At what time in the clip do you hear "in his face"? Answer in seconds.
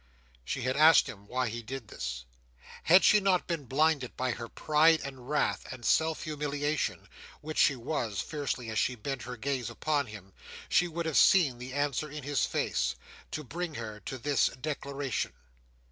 12.09-12.95